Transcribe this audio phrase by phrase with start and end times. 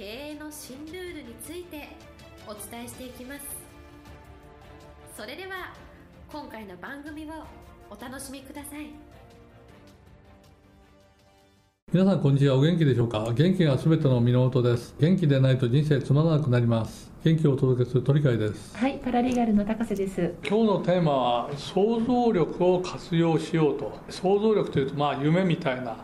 [0.00, 1.90] 経営の新ルールについて
[2.48, 3.44] お伝えしていきます。
[5.14, 5.74] それでは
[6.32, 7.28] 今回の番組を
[7.90, 8.86] お楽しみください。
[11.92, 12.56] 皆さんこんにちは。
[12.56, 13.30] お元気でしょうか？
[13.34, 14.94] 元気がすべての源です。
[14.98, 17.12] 元気でないと人生つまらなくなります。
[17.22, 18.74] 元気をお届けする鳥海です。
[18.78, 20.34] はいパラリーガルの高瀬です。
[20.48, 23.98] 今日のテーマは想像力を活用しようと。
[24.08, 25.98] 想像力というとまあ夢みたいな。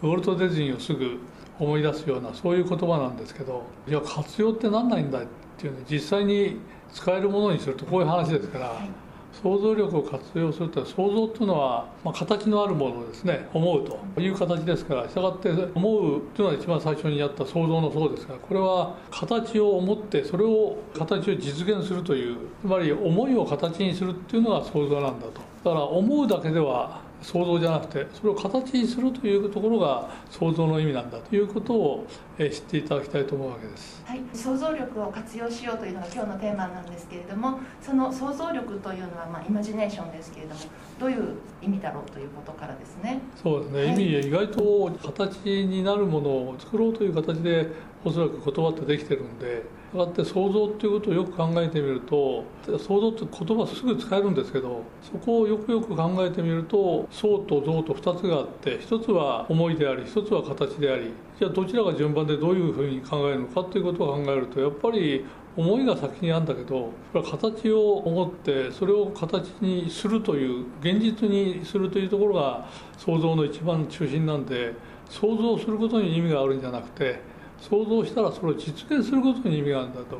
[0.00, 1.18] ウォルト・ディズニーをすぐ
[1.58, 5.26] 思い出すようなそういう言葉なんですけどじゃあ活用って何ないんだっ
[5.58, 6.58] ていうね実際に
[6.92, 9.04] 使えるものにするとこういう話ですから、はい。
[9.42, 25.40] 想像力を活用すると想像というのは、まあ、形のあるものをですね思うという形ですからしたがって思うというのは一番最初にやった想像のそうですからこれは形を思ってそれを形を実現するというつまり思いを形にするっていうのが想像なんだと。
[25.64, 32.06] だから思うだけでは想像じゃなくてそれを形にするというところが想像の意味なんだということを
[32.38, 40.60] 知っていただきたいと思うわけです、はい、想像力を活用しようというのが今日のテーマなんですけれどもその想像力というのはまあイマジネーションですけれども
[41.00, 43.20] どういう意味だろうということからですね。
[43.42, 47.68] そうですね、はい、意味意外と形になるものを作ろうという形で
[48.04, 65.24] おそらく言葉ってできてるんでこうやって想像っていうことをよく考えてみると想像って言葉すぐ使えるんですけどそこをよくよく考えてみると想と像と2つがあって1つは思いであり1つは形でありじゃあどちらが順番でどういうふうに考えるのかということを考えるとやっぱり
[65.56, 72.68] 思いが先にあるんだけどこれは形を思ってそれを形にするという現実にするというところが
[72.98, 74.74] 想像の一番中心なんで
[75.08, 77.20] 想像することに意味があるんじゃなくて
[77.60, 80.18] 想像したらそれを実現することに意味があるんだと。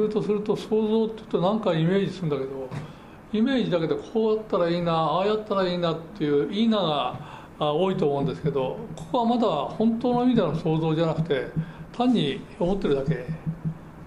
[0.00, 2.68] いうとすると想像っていうと何かイメージするんだけど
[3.32, 6.78] イメージだけでこうやったらいいなああやったらいいなっていういいな
[7.58, 11.46] が多いと思うんですけどここはまだ本当の意味での想像じゃなくて
[11.92, 13.26] 単に思ってるだけ。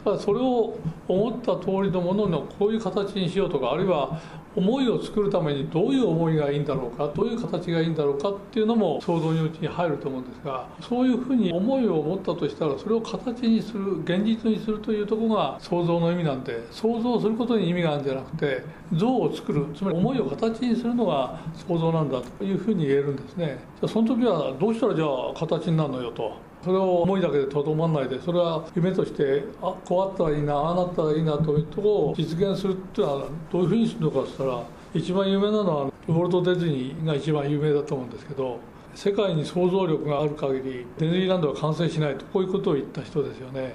[0.04, 0.78] ただそれを
[1.10, 4.22] 思った通りのもののこういう形にしようとかあるいは
[4.60, 23.60] 思いを作るためにどういう思いがいいんだろうかどういう形がいいんだろうかっていうのも想像のうちに入ると思うんですがそういうふうに思いを持ったとしたらそれを形にする現実にするというとこが想像の意味なんで想像することに意味があるんじゃなくて像を作るつまり思いを形にするのが想像なんだというふうに言えるんですね。
[23.80, 26.49] じゃあその時はどうしたらじゃあ形になるのよと。
[26.64, 38.60] それを思いだけでとどまらないでそれは夢としてあこうあったらいいなああなったらいいなというところを実現するっていうのはどういうふうにするのかって言ったら一番有名なのはウォルト・ディズニーが一番有名だと思うんですけど
[38.96, 43.74] 世界に想像力がある限りディズニーランドは完成しないとこういうことを言った人ですよね。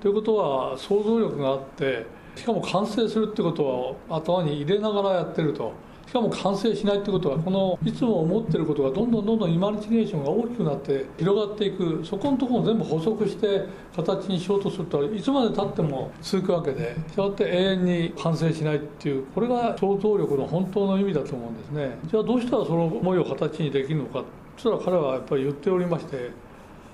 [0.00, 5.72] ということは想像力があってしかも完成するってことを頭に入れながらやってると
[6.06, 12.04] しかも完成しないってことはこのいつも思ってることがどんどんどんどんイマジネーションが大きくなって広がっていく。
[12.04, 21.98] そこのところを全部補足して形にしようとするといつまでたっても続くわけでそうやって永遠に完成しないっていうこれが想像力の本当の意味だと思うんですね。
[22.04, 24.22] じゃあどうしたらその思いを形にできるのか。
[24.56, 26.30] そしたら彼はやっぱり言っておりまして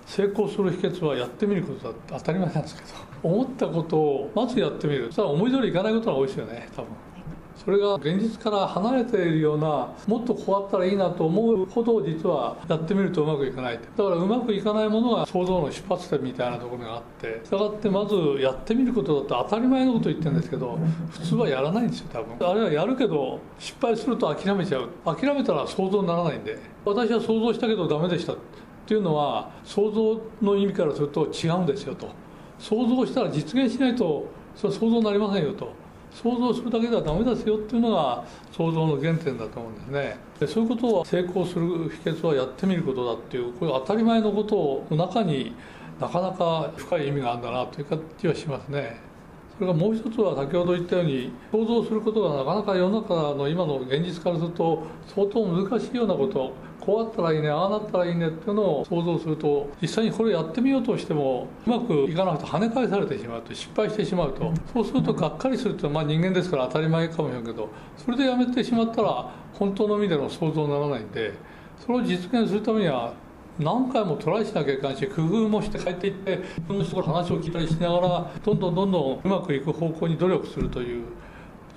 [0.07, 2.89] 成功する秘訣はやってみることだって当たり前なんですけど
[3.23, 5.07] 思ったことをまずやってみる。
[5.07, 6.89] そしたら思い通りいかないことが多いですよね多分。
[7.65, 20.79] それが現実から離れているようなもっとこうあったらいいなと思うほど実はやってみるとうまくいかないだからうまくいかないものが想像の出発点みたいなところがあってしたがってまずやってみることだと当たり前のこと言ってるんですけど
[21.11, 22.51] 普通はやらないんですよ多分。
[22.51, 24.89] あれはやるけど失敗すると諦めちゃう。
[25.05, 26.59] 諦めたら想像にならないんで。
[26.85, 28.37] 私は想像したけどダメでしたっ
[28.87, 32.09] ていうのは想像の意味からすると違うんですよと。
[32.59, 34.27] 想像したら実現しないと
[34.57, 35.82] それは想像になりませんよと。
[36.15, 40.17] 想像するだけではダメですよっていうのが想像の原点だと思うんですね。
[40.41, 45.55] でそういうことを成功する秘訣はやってみることだっていうこういう当たり前のことの中に
[46.01, 49.12] なかなか深い意味があるんだなという感じはしますね。
[49.59, 54.83] それからもう一つは先ほど言ったように想像することがなかなか世の中の今の現実からすると
[55.15, 64.53] 相当難しいようなことこうあったらいいねああなったらいいねっていうのを想像すると実際にこれやってみようとしてもうまくいかなくて跳ね返されてしまうと失敗してしまうと。
[64.73, 71.35] そうするとがっかりするってまあ人間ですから当たり前かもしれんけどそれでやめてしまったら本当の意味での想像にならないんで
[71.79, 73.15] それを実現するためには
[73.59, 81.05] 何回もトライしなきゃいけないし工夫もして帰っていってその人から話を聞いたりしながらどんどんどんどんうまくいく方向に努力するという。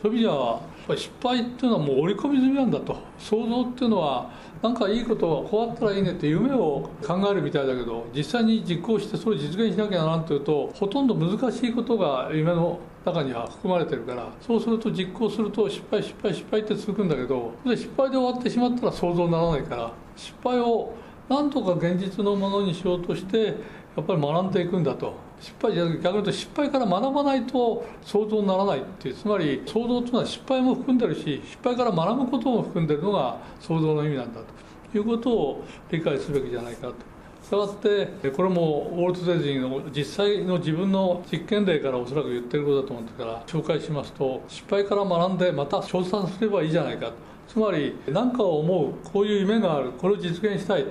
[0.01, 0.62] そういう意味では
[0.95, 2.95] 失敗っていうのはもう織り込み済みなんだと。
[3.18, 4.30] 想像っていうのは
[4.62, 20.94] なんかいいことはこうあったらいいねって夢を考えるみたいだけど実際に実行してそれを実現しなきゃならんというとほとんど難しいことが夢の中には含まれてるからそうすると実行すると失敗失敗失敗って続くんだけど失敗で終わってしまったら想像にならないから失敗を
[21.30, 23.54] 何とか現実のものにしようとしてや
[24.01, 25.13] っぱり学んでいくんだと。
[25.39, 29.16] 失敗じゃ逆に言うと失敗から学ばないと想像にならないっていう。
[29.16, 34.98] つまり想像というのは失敗も含んでるし失敗から学ぶことも含んでるのが想像の意味なんだと。
[34.98, 37.16] いうことを理解すべきじゃないかと。
[37.45, 47.12] したがってこれもウォルト・ディズニーの実際の自分の実験例からおそらく言ってることだと思うんですから紹介しますと失敗から学んでまた調査すればいいじゃないか
[47.48, 50.86] つまり何かを思うこういう夢があるこれを実現したい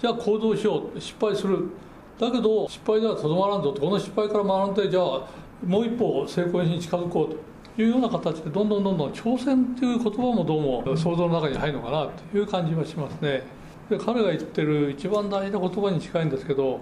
[0.00, 1.70] じゃあ行動しよう失敗する。
[2.18, 5.26] だけど失敗ではとどまらんぞとこの失敗から学んでじゃあ
[5.66, 7.36] もう一歩成功に近づこう
[7.76, 13.42] というような形でどんどんどんどん挑戦という言葉もどうも想像の中に入るのかなという感じはしますね
[13.90, 16.80] で彼が言ってる一番大事な言葉に近いんですけど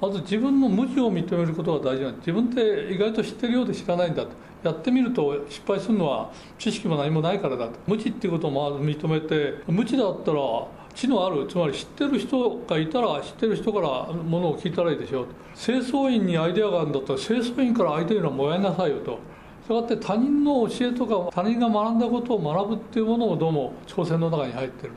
[0.00, 4.30] まず自分の無知を認めることが大事なん自分って意外と知ってるようで知らないんだと。
[4.64, 7.78] やってみると失敗するのは知識も何もないからだと。
[7.86, 10.40] 無知っていうことをまず認めて無知だったら
[10.94, 19.18] 知のあるつまり知ってる人がいたら知ってる人からものを聞いたらいいでしょう清掃員にアイデアがあるんだったら清掃員からアイデアをもらいなさいよと。
[19.64, 24.92] したがって他人の教えとか他人が学んだことを学ぶっていうものもどうも挑戦の中に入ってる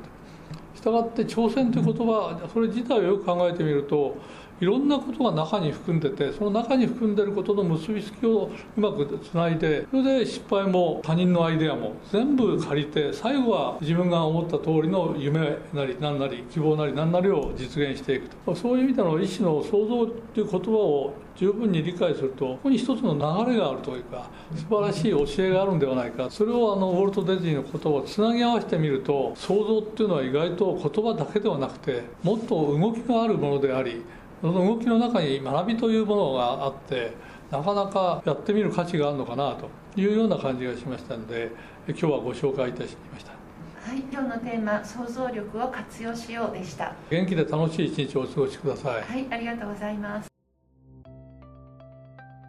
[0.76, 4.18] したがって挑戦という言葉それ自体をよく考えてみると
[4.62, 18.56] いろんなことが中に含んでてその中に含んでることの結びつきをうまくつないでそれで失敗も他人のアイデアも全部借りて最後は自分が思った通りの夢なり何なり希望なり何なりを実現していくと。
[18.56, 26.30] そういう意味での意思の創造っていう言葉を十分に理解するとここに一つの流れがあるというか素晴らしい教えがあるんではないか。
[26.30, 34.02] それをあのウォルト・ディズニーの言葉をつなぎ合わせてみると創造っていうのは意外と言葉だけではなくてもっと動きがあるものであり
[34.42, 37.14] その動きの中に学びというものがあって
[37.52, 41.52] なかなかやってみる価値があるのかなというような感じがしましたので
[41.88, 43.32] 今日はご紹介いたしました。
[43.32, 46.94] はい今日のテーマ想像力を活用しようでした。
[47.10, 49.02] 元気で楽しい一日をお過ごしください。
[49.04, 50.28] はいありがとうございます。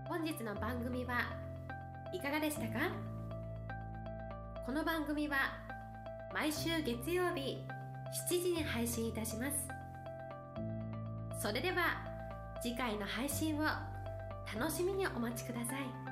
[0.09, 1.19] 本日の番組は
[2.13, 2.91] いかがでしたか？
[4.65, 5.37] この番組は
[6.33, 7.59] 毎週月曜日
[8.31, 9.69] 7時に配信いたします
[11.39, 12.03] それでは
[12.63, 16.06] 次回の配信を楽しみにお待ちください。